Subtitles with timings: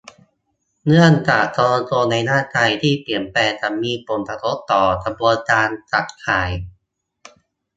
[0.85, 6.49] เนื่องจากฮอร์โมนในร่างกายที่เปลี่ยนแปลงจะมีผลกระทบต่อกระบวนการขับถ่าย